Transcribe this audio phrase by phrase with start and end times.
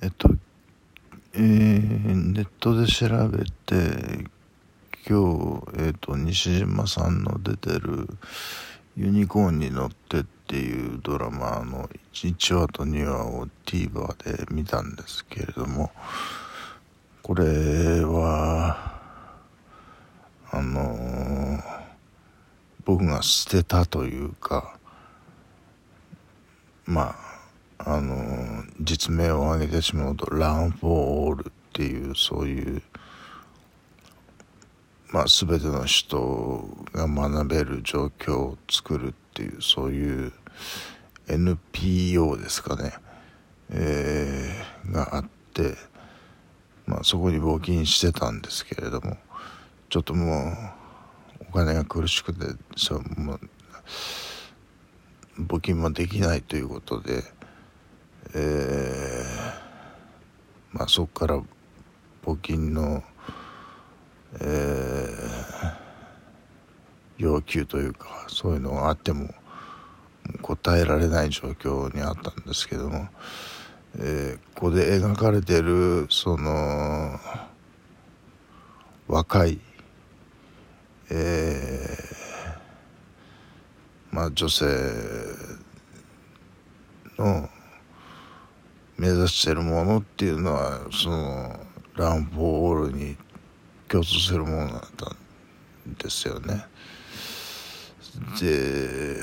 [0.00, 0.30] えっと、
[1.34, 4.28] えー、ネットで調べて
[5.08, 8.06] 今日、えっと、西島さんの出てる
[8.96, 15.90] 「ユニコーンに乗って」っていうドラマの 1, 話と2話を TVer で見たんですけれども
[17.24, 19.00] これは
[20.52, 21.62] あのー、
[22.84, 24.78] 僕が捨てたというか
[26.86, 27.16] ま
[27.78, 28.14] ああの
[28.80, 32.82] 実名を挙げてしまうと「ラン・フォー・オール」っていうそういう
[35.10, 40.32] まあ全ての人が学べる状況を作るっていうそういう
[41.28, 42.94] NPO ですかね、
[43.70, 45.74] えー、があって、
[46.86, 49.16] まあ、そこに募金してたんですけれども
[49.88, 50.52] ちょっとも
[51.40, 53.40] うお金が苦しくてそうもう
[55.42, 57.37] 募金もできないということで。
[58.34, 61.40] えー、まあそこから
[62.24, 63.02] 募金の、
[64.40, 65.74] えー、
[67.16, 69.32] 要求というかそういうのがあっても
[70.42, 73.08] 答えられない状況にあったんですけども、
[73.98, 77.18] えー、ここで描かれてるその
[79.06, 79.58] 若い、
[81.10, 84.66] えー、まあ女性
[87.18, 87.48] の
[88.98, 91.56] 目指してるものっていうのはその
[91.94, 93.16] ランボールに
[93.88, 96.64] 共通するものだったんですよね。
[98.40, 99.20] で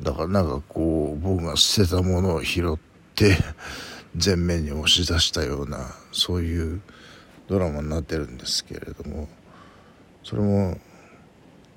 [0.00, 2.78] だからなんかこう僕が捨てたものを拾っ
[3.14, 3.36] て
[4.22, 5.78] 前面に押し出したような
[6.12, 6.80] そういう
[7.48, 9.28] ドラマになってるんですけれども
[10.22, 10.78] それも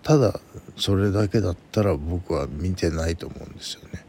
[0.04, 0.40] ただ
[0.78, 4.03] それだけだったら僕は見てないと思うんですよね。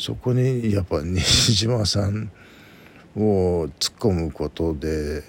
[0.00, 2.32] そこにやっぱ西島さん
[3.14, 5.22] を突っ込むことで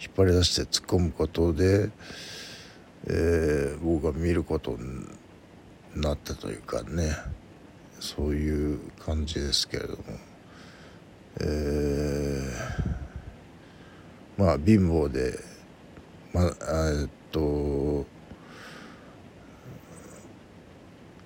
[0.00, 1.88] 引っ張り出して突っ込むことで、
[3.06, 5.06] えー、僕が見ることに
[6.02, 7.12] なったというかね
[8.00, 9.98] そういう感じですけれども、
[11.40, 15.38] えー、まあ貧乏で
[16.32, 18.04] まえっと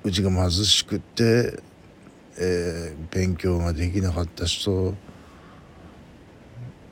[0.04, 1.72] うちが貧しくて
[2.38, 4.94] えー、勉強ができなかった人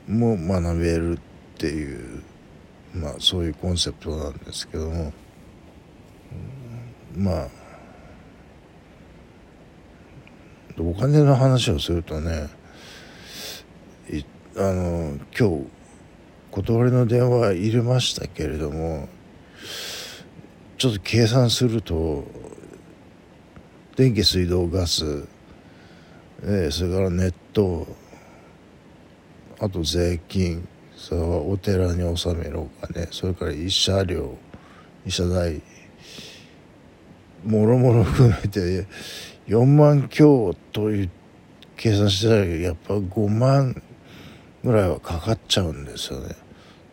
[0.07, 1.21] も学べるっ
[1.57, 2.23] ていう
[2.93, 5.13] まあそういうコンセプトなんですけども。
[7.15, 7.47] まあ
[10.79, 12.47] お金の話をするとね
[14.55, 15.67] あの今日
[16.49, 19.07] 断りの電話入れましたけれども
[20.77, 22.25] ちょっと計算すると
[24.01, 25.27] 電気水道ガス、
[26.41, 27.85] えー、それからネット
[29.59, 34.35] あと税金それはお寺に納めるお金それから医者料
[35.05, 35.61] 医者代
[37.45, 38.87] もろもろ含めて
[39.47, 41.09] 4万強という
[41.75, 43.83] 計算してたらやっぱ5万
[44.63, 46.35] ぐらいはかかっちゃうんですよね。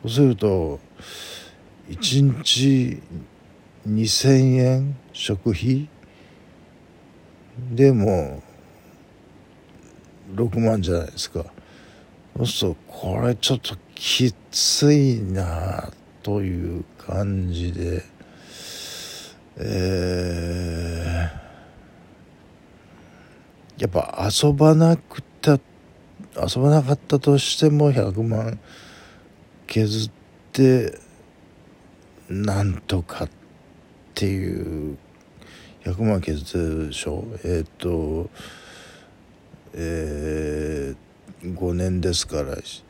[0.02, 0.78] そうすると
[1.88, 3.00] 1日
[3.88, 5.88] 2000円食費
[7.72, 8.42] でも
[10.34, 11.44] 6万じゃないですか。
[12.36, 15.92] そうするとこれちょっときついな
[16.22, 18.18] という感じで。
[19.60, 25.58] えー、やっぱ遊ばなくた
[26.36, 28.60] 遊ばなかったとしても100万
[29.66, 30.10] 削っ
[30.52, 30.96] て
[32.28, 33.30] なんとかっ
[34.14, 34.96] ていう
[35.84, 38.30] 100万削るでしょえっ、と
[39.74, 42.86] えー、5年ですから1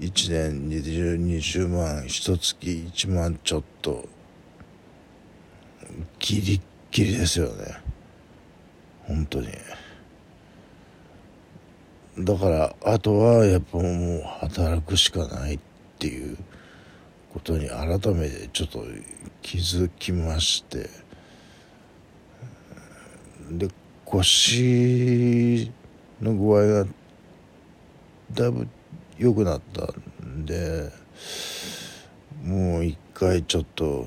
[0.00, 4.08] 年 20, 20万一月1万ちょっと。
[6.18, 7.76] ギリッギリですよね。
[9.04, 9.48] 本当に。
[12.18, 15.60] だからあとはやっぱもう働くしかないっ
[15.98, 16.36] ていう
[17.32, 18.84] ことに改めてちょっと
[19.40, 21.01] 気づきまして。
[23.58, 23.68] で
[24.04, 25.70] 腰
[26.20, 26.86] の具合が
[28.32, 28.68] だいぶ
[29.18, 29.92] 良くなった
[30.24, 30.90] んで
[32.44, 34.06] もう一回ちょっと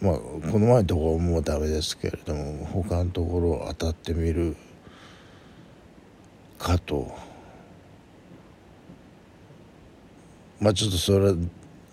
[0.00, 4.56] まあこの前のところもうダメですけれども他のところを当たってみる
[6.58, 7.12] かと。
[10.60, 11.34] まあちょっとそれ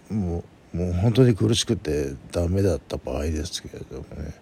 [0.10, 0.44] もう
[0.74, 4.36] もう本当に苦しくてダメだった場合ですけれどもね。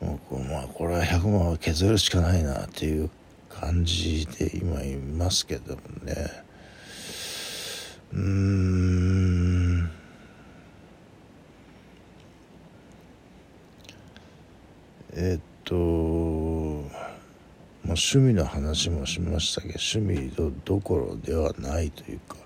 [0.00, 3.08] もうまあこれは100万は削るしかないなっていう
[3.48, 6.14] 感じで今いますけどもね。
[8.12, 9.90] うーん。
[15.16, 15.84] えっと、まあ、
[17.84, 22.43] 趣味の話もしましたけど趣味どどころではないというか。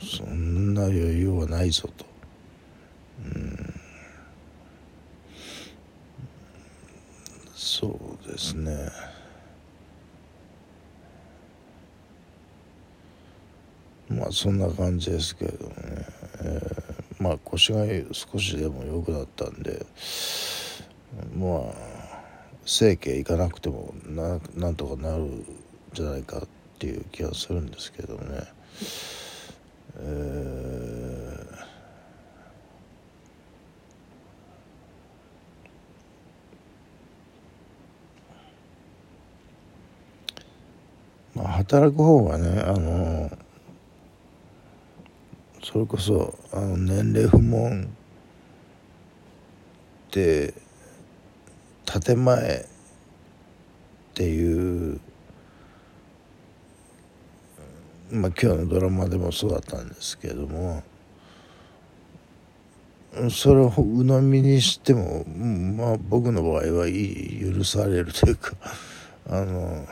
[0.00, 2.04] そんな余裕はないぞと。
[3.24, 3.80] うん。
[7.54, 7.88] そ
[8.24, 8.90] うですね。
[14.08, 15.74] まあそんな感じですけどもね、
[16.40, 19.84] えー、まあ腰が少しでも良くなったんで
[21.36, 21.88] まあ
[22.64, 25.44] 整形行かなくてもななんとかなるん
[25.92, 26.48] じゃないかっ
[26.78, 28.44] ていう気がするんですけどね、
[41.34, 43.30] まあ働く方がねあの
[45.62, 47.84] それこそあの年齢不問
[50.08, 50.54] って
[51.84, 52.66] 建前っ
[54.14, 55.00] ていう
[58.10, 60.82] まあ今日のドラマでもそうだったんですけれども
[63.30, 68.52] それを鵜呑みにしてもまあ僕の場合はいい許されるというか
[69.28, 69.86] あの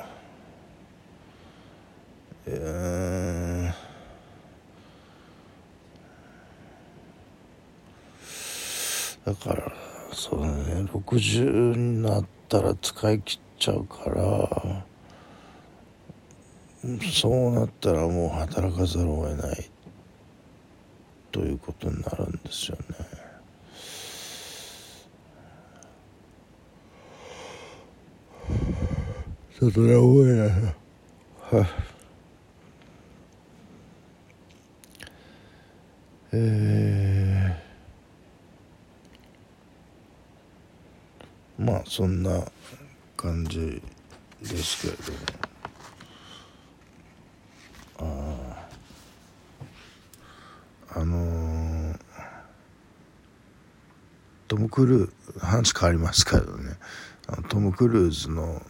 [2.48, 9.72] えー、だから
[10.12, 10.52] そうね
[10.92, 14.84] 60になったら使い切っちゃうから
[17.12, 19.70] そうなったらもう働かざるを得ない
[21.32, 23.26] ということになるんですよね。
[29.58, 30.44] それは多いな。
[30.44, 31.66] はい。
[36.38, 42.44] えー、まあそんな
[43.16, 43.82] 感じ
[44.42, 45.45] ですけれども。
[51.06, 51.98] のー、
[54.48, 56.76] トム・クルー話変わりますけどね。
[57.48, 58.62] トム・クルーズの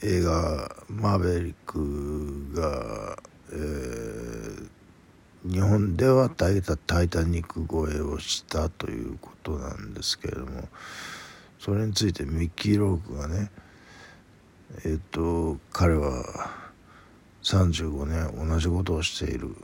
[0.00, 3.18] 映画「マーベリックが」
[3.50, 4.68] えー、
[5.44, 10.68] 日本ではタイタ「イタニック」超えをしたということなんですけれども
[11.58, 13.50] それについてミッキー・ロークがね
[14.84, 16.50] えっ、ー、と彼は
[17.42, 19.54] 35年同じことをしている。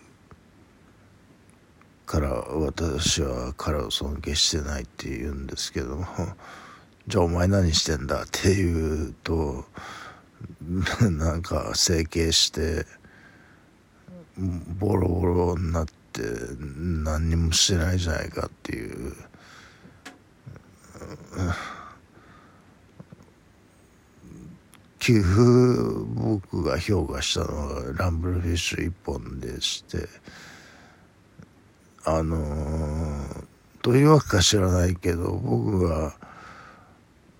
[2.07, 6.07] から私は彼を尊敬してないって言うんですけども
[7.09, 9.65] じゃあお前何してんだって言うと
[11.11, 12.87] なんか整形して
[14.79, 16.23] ボロボロになって
[16.59, 19.15] 何にもしてないじゃないかっていう。
[24.99, 25.39] 寄付
[26.15, 30.09] 僕が評価したのはランブルフィッシュ一本でして
[32.05, 33.47] あのー、
[33.83, 36.15] どいうわけか知らないけど僕が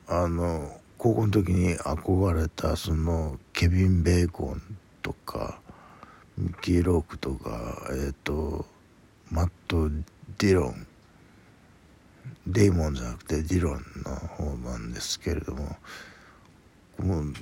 [0.09, 4.63] あの高校の時に憧れたそのケビン・ベーコン
[5.03, 5.61] とか
[6.39, 8.65] ミッキー・ロークとかえっ、ー、と
[9.31, 9.89] マット・
[10.39, 10.87] ディロン。
[12.47, 15.77] デイモンじゃなくてディロンの方なんですけれども
[16.99, 17.33] もう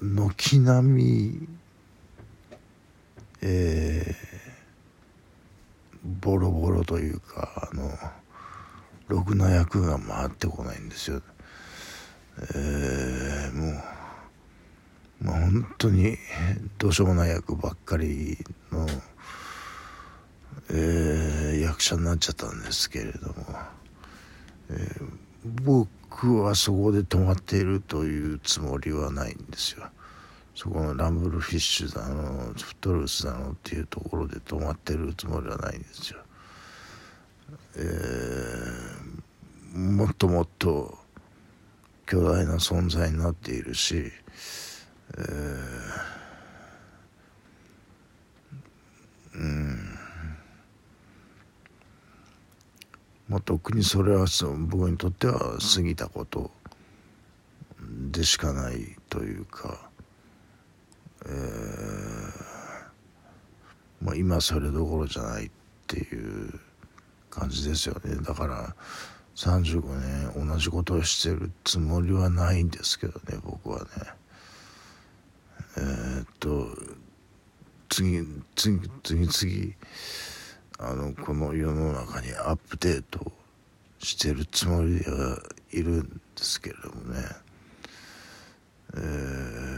[0.00, 1.48] 軒並み
[3.40, 4.31] えー
[6.04, 7.90] ボロボロというかあの
[9.08, 11.22] ろくな役が回ってこないんですよ。
[12.38, 16.16] えー、もうまあ本当に
[16.78, 18.38] どうしようもない役ばっかり
[18.72, 18.86] の、
[20.70, 23.34] えー、役者になっちゃったんですけれども、
[24.70, 25.06] えー、
[25.62, 29.88] 僕はそこで止まっているというつもりはないんですよ。
[30.54, 36.18] そこのランブルフィッシュだのフットルースだのっていうところで止まってるつもりはないんですよ。
[37.76, 40.98] えー、もっともっと
[42.06, 44.12] 巨大な存在になっているし、
[45.16, 49.98] えー、うん
[53.28, 54.26] まあ特にそれは
[54.68, 56.50] 僕にとっては過ぎたこと
[58.10, 59.91] でしかないというか。
[61.26, 61.32] えー、
[64.00, 65.50] まあ、今それどころじゃないっ
[65.86, 66.60] ていう
[67.30, 68.16] 感じですよね。
[68.16, 68.74] だから
[69.36, 69.82] 35
[70.34, 73.86] 年同じことをしてるつもりはないんですけどね僕はね。
[75.78, 76.68] えー、っと
[77.88, 83.32] 次次次々あのこの世の中にアップデート
[83.98, 85.38] してるつもりでは
[85.72, 87.20] いるんですけれどもね。
[88.94, 89.71] えー、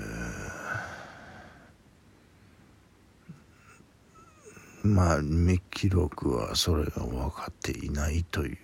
[4.85, 8.59] まあミッキーロックはそれが分かっていないという。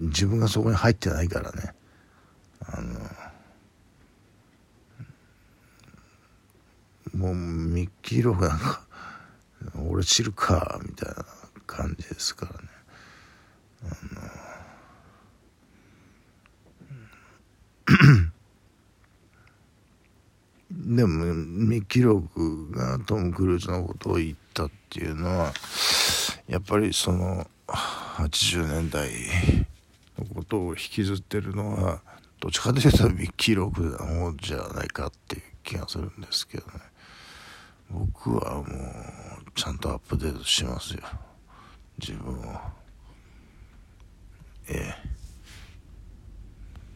[0.00, 1.72] 自分がそこに入ってないからね。
[2.66, 2.98] あの
[7.14, 8.82] もうミッキーローなんか
[9.88, 11.24] 俺知るかみたいな
[11.66, 12.69] 感じですからね。
[20.90, 25.52] でもミッキーロークがトム・クルーズのことを言ったっていうのは
[26.48, 29.08] やっぱりその80年代
[30.18, 32.00] のことを引きずってるのは
[32.40, 36.72] どっちかというとミッキー・ロックの方じゃないかっていう気がするんですけどね。
[37.90, 38.64] 僕はもう
[39.54, 41.02] ちゃんとアップデートしますよ。
[42.00, 42.60] 自分を。
[44.68, 45.09] ええ。